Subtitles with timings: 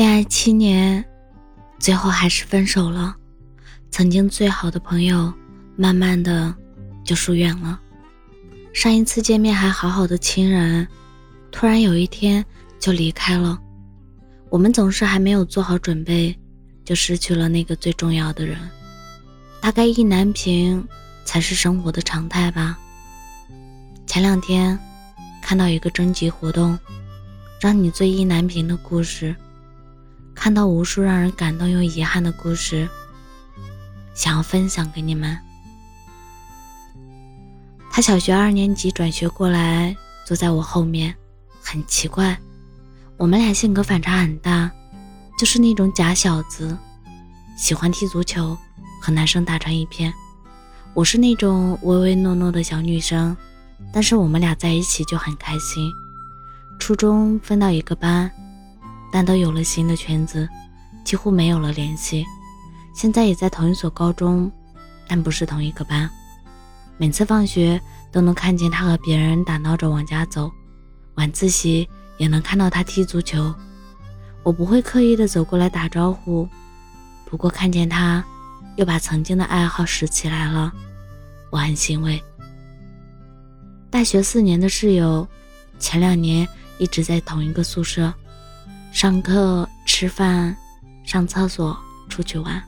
[0.00, 1.04] 恋爱七年，
[1.78, 3.14] 最后还是分手了。
[3.90, 5.30] 曾经最好的朋友，
[5.76, 6.54] 慢慢的
[7.04, 7.78] 就疏远了。
[8.72, 10.88] 上一次见面还好好的亲人，
[11.52, 12.42] 突然有一天
[12.78, 13.58] 就离开了。
[14.48, 16.34] 我们总是还没有做好准备，
[16.82, 18.56] 就失去了那个最重要的人。
[19.60, 20.82] 大概意难平
[21.26, 22.78] 才是生活的常态吧。
[24.06, 24.78] 前两天
[25.42, 26.78] 看到一个征集活动，
[27.60, 29.36] 让你最意难平的故事，
[30.34, 32.88] 看到无数让人感动又遗憾的故事，
[34.14, 35.38] 想要分享给你们。
[37.90, 39.94] 他小学二年级转学过来，
[40.24, 41.14] 坐在我后面，
[41.60, 42.38] 很奇怪，
[43.16, 44.70] 我们俩性格反差很大，
[45.38, 46.76] 就是那种假小子，
[47.58, 48.56] 喜欢踢足球，
[49.02, 50.12] 和男生打成一片。
[50.94, 53.36] 我是那种唯唯诺诺的小女生，
[53.92, 55.90] 但是我们俩在一起就很开心。
[56.78, 58.30] 初中分到一个班，
[59.12, 60.48] 但都有了新的圈子，
[61.04, 62.24] 几乎没有了联系。
[62.94, 64.50] 现在也在同一所高中，
[65.08, 66.08] 但不是同一个班。
[66.96, 67.80] 每次放学
[68.12, 70.50] 都能看见他和别人打闹着往家走，
[71.14, 71.88] 晚自习
[72.18, 73.54] 也能看到他踢足球。
[74.42, 76.48] 我不会刻意的走过来打招呼，
[77.24, 78.24] 不过看见他
[78.76, 80.72] 又把曾经的爱好拾起来了，
[81.50, 82.22] 我很欣慰。
[83.90, 85.26] 大学四年的室友，
[85.78, 86.46] 前两年
[86.78, 88.12] 一直在同一个宿舍，
[88.92, 90.54] 上课、吃饭、
[91.04, 92.62] 上厕所、出去玩，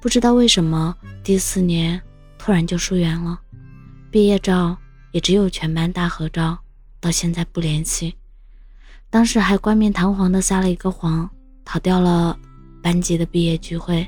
[0.00, 2.00] 不知道为什么第四年
[2.36, 3.40] 突然就疏远了。
[4.10, 4.76] 毕业照
[5.12, 6.58] 也只有全班大合照，
[7.00, 8.14] 到现在不联系。
[9.10, 11.30] 当时还冠冕堂皇的撒了一个谎，
[11.64, 12.36] 逃掉了
[12.82, 14.06] 班级的毕业聚会。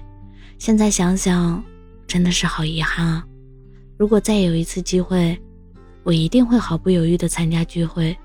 [0.58, 1.62] 现在想想，
[2.08, 3.24] 真的是好遗憾啊！
[3.96, 5.40] 如果再有一次机会，
[6.02, 8.16] 我一定会毫不犹豫的参加聚会，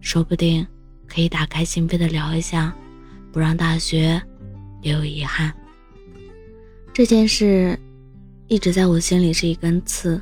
[0.00, 0.66] 说不定
[1.14, 2.74] 可以打开心扉的聊一下，
[3.32, 4.20] 不让大学
[4.82, 5.54] 留有遗憾。
[6.92, 7.78] 这件事
[8.48, 10.20] 一直在我心里是一根刺。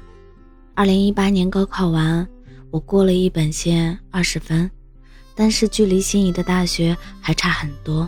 [0.75, 2.29] 二零一八年高考完，
[2.71, 4.71] 我过了一本线二十分，
[5.35, 8.07] 但是距离心仪的大学还差很多，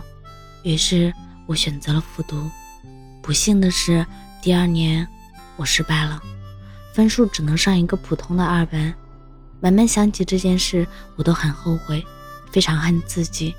[0.63, 1.11] 于是
[1.47, 2.47] 我选择了复读。
[3.23, 4.05] 不幸的是，
[4.43, 5.07] 第二年
[5.57, 6.21] 我失败了，
[6.93, 8.93] 分数只能上一个普通的二本。
[9.59, 10.85] 每每想起这件事，
[11.15, 12.05] 我都很后悔，
[12.55, 13.53] 非常恨自己。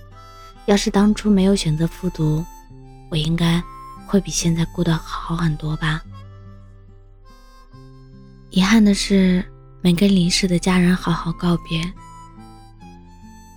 [0.65, 2.43] 要是当初没有选择复读，
[3.11, 3.63] 我应该
[4.07, 6.01] 会比现在过得好很多吧。
[8.49, 9.45] 遗憾的是，
[9.83, 11.93] 没跟离世的家人好好告别。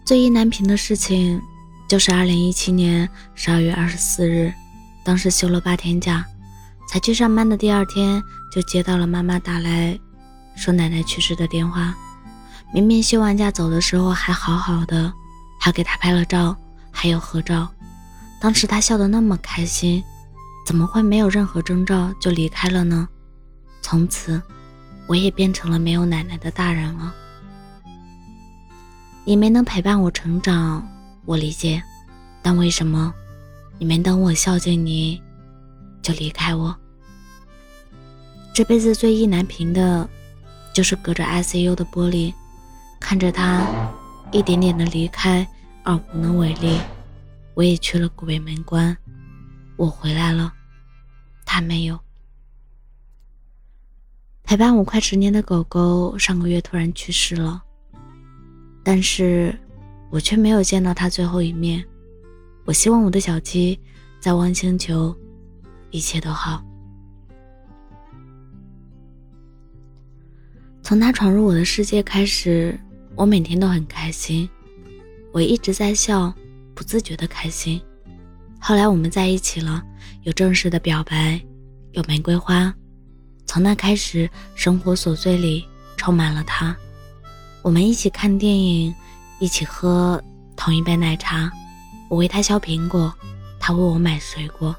[0.04, 1.42] 最意难平的事情，
[1.88, 4.54] 就是二零一七年十二月二十四日，
[5.06, 6.26] 当时休了八天假，
[6.90, 8.22] 才去上班的第二天，
[8.54, 9.98] 就接到了妈妈打来，
[10.58, 11.96] 说奶奶去世的电话。
[12.74, 15.12] 明明休完假走的时候还好好的，
[15.60, 16.56] 还给他拍了照，
[16.90, 17.70] 还有合照。
[18.42, 20.04] 当时他笑得那么开心，
[20.66, 23.08] 怎么会没有任何征兆就离开了呢？
[23.82, 24.42] 从此。
[25.08, 27.12] 我也变成了没有奶奶的大人了。
[29.26, 30.88] 你没能陪伴我成长，
[31.26, 31.82] 我理解，
[32.44, 33.12] 但为什么
[33.80, 35.20] 你没等我孝敬你，
[36.04, 36.76] 就离开我？
[38.54, 40.08] 这辈子最意难平的，
[40.76, 42.32] 就是隔着 ICU 的玻璃，
[43.00, 43.66] 看着他
[44.32, 45.48] 一点点的离开
[45.84, 46.80] 而无能为力。
[47.56, 48.96] 我也去了鬼门关，
[49.76, 50.54] 我回来了，
[51.46, 52.00] 他没有。
[54.44, 57.62] 陪伴我快十年的狗狗上个月突然去世了，
[58.84, 59.54] 但是
[60.10, 61.84] 我却没有见到它最后一面。
[62.66, 63.80] 我希望我的小鸡
[64.20, 65.16] 在汪星球
[65.92, 66.64] 一切都好。
[70.82, 72.80] 从它闯入我的世界开始，
[73.20, 74.50] 我每天都很开心，
[75.34, 76.34] 我一直在笑，
[76.74, 77.82] 不自觉的开心。
[78.62, 79.84] 后来我们在一起了，
[80.24, 81.38] 有正式的表白，
[81.92, 82.74] 有玫瑰花。
[83.46, 85.66] 从那开始，生活琐碎里
[85.98, 86.74] 充满了他。
[87.62, 88.96] 我们一起看电影，
[89.42, 90.24] 一起喝
[90.56, 91.52] 同一杯奶茶。
[92.10, 93.14] 我为他削苹果，
[93.60, 94.74] 他为我买水果。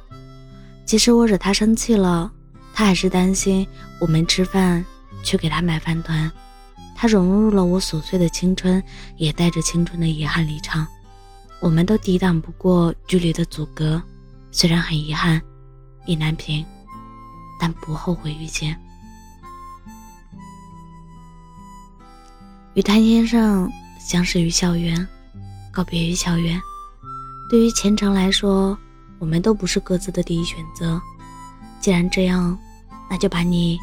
[0.87, 2.33] 即使我惹他生气了，
[2.73, 3.69] 他还是担心
[4.01, 4.83] 我没吃饭，
[5.23, 6.33] 去给他买饭团。
[7.01, 8.83] 他融入了我琐碎的青春，
[9.17, 10.87] 也带着青春的遗憾离场。
[11.59, 14.03] 我们都抵挡不过距离的阻隔，
[14.51, 15.41] 虽然很遗憾，
[16.05, 16.63] 意难平。
[17.59, 18.79] 但不后悔遇见。
[22.75, 25.09] 与谭先生相识于校园，
[25.73, 26.61] 告别于校园。
[27.49, 28.77] 对于前程来说，
[29.19, 31.01] 我们都不是各自的第一选择。
[31.81, 32.59] 既然这样，
[33.09, 33.79] 那就把你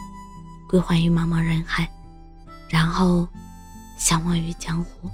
[0.70, 1.90] 归还于茫茫人海，
[2.70, 3.28] 然后
[3.98, 5.10] 相忘于江湖。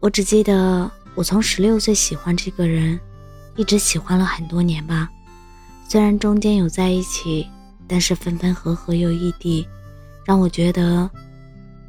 [0.00, 2.98] 我只记得我从十六岁喜欢这个人，
[3.56, 5.08] 一直喜欢了很多年吧。
[5.88, 7.48] 虽然中间有在一起，
[7.86, 9.66] 但是分分合合又异地，
[10.24, 11.10] 让我觉得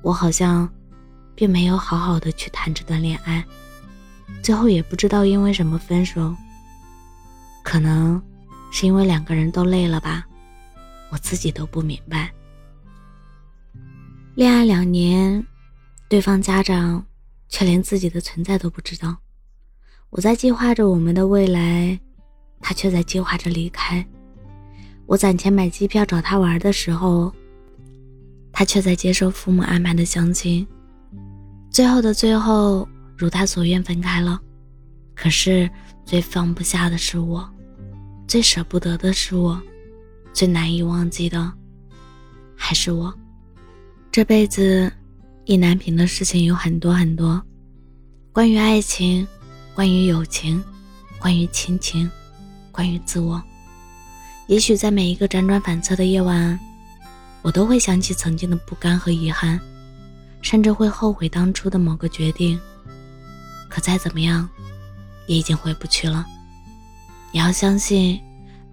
[0.02, 0.68] 我好像
[1.36, 3.46] 并没有好好的去谈这段恋爱。
[4.42, 6.36] 最后也不知道因为什么分手，
[7.64, 8.22] 可能
[8.72, 10.26] 是因为两个人都累了吧，
[11.12, 12.34] 我自己都不明白。
[14.34, 15.46] 恋爱两年，
[16.10, 17.06] 对方家长。
[17.54, 19.18] 却连自己的存在都不知道。
[20.10, 22.00] 我在计划着我们的未来，
[22.62, 24.08] 他却在计划着离开。
[25.06, 27.30] 我攒钱买机票找他玩的时候，
[28.54, 30.66] 他却在接受父母安排的相亲。
[31.70, 32.88] 最后的最后，
[33.18, 34.40] 如他所愿分开了。
[35.14, 35.70] 可是
[36.06, 37.46] 最放不下的是我，
[38.30, 39.62] 最舍不得的是我，
[40.34, 41.52] 最难以忘记的
[42.56, 43.14] 还是我。
[44.12, 44.92] 这辈子。
[45.46, 47.42] 意难平的事情有很多很多，
[48.32, 49.28] 关于爱情，
[49.74, 50.64] 关于友情，
[51.20, 52.10] 关于亲情，
[52.72, 53.42] 关于自我。
[54.48, 56.58] 也许在每一个辗转反侧的夜晚，
[57.42, 59.60] 我都会想起曾经的不甘和遗憾，
[60.44, 62.58] 甚至会后悔当初的某个决定。
[63.68, 64.48] 可再怎么样，
[65.26, 66.26] 也已经回不去了。
[67.32, 68.22] 你要相信，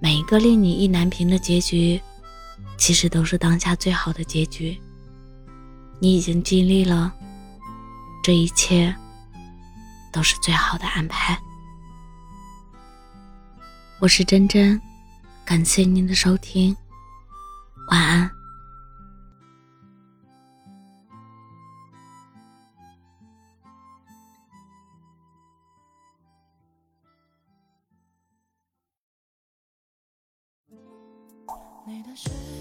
[0.01, 2.01] 每一个令你意难平的结局，
[2.77, 4.81] 其实都是当下最好的结局。
[5.99, 7.13] 你已经尽力了，
[8.23, 8.95] 这一切
[10.13, 11.37] 都是最好的安排。
[13.99, 14.81] 我是真真，
[15.45, 16.77] 感谢您的收听，
[17.91, 18.38] 晚安。
[31.89, 32.58] 你的世界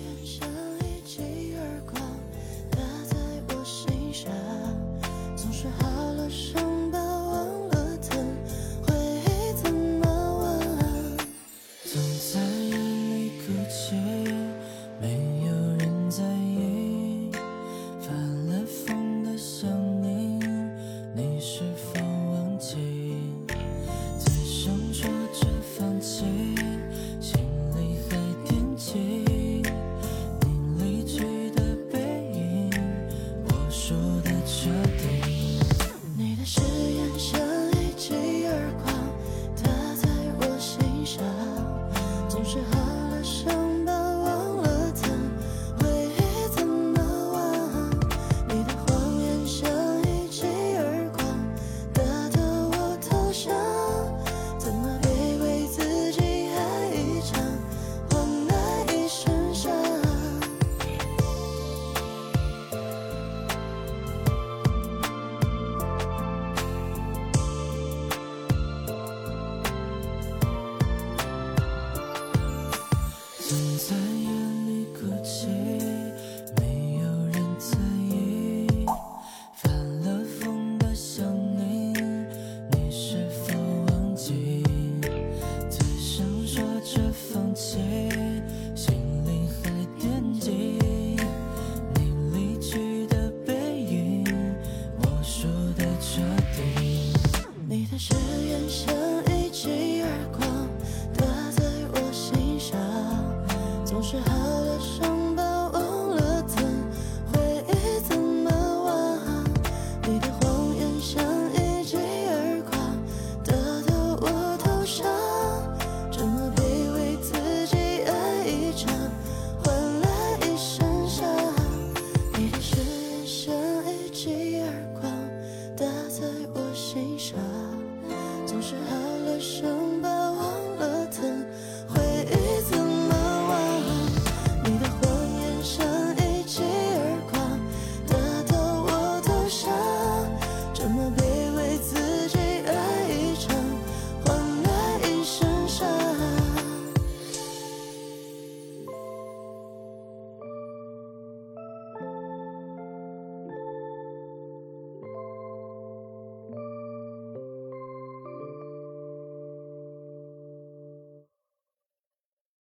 [73.49, 74.29] 总在夜
[74.65, 75.47] 里哭泣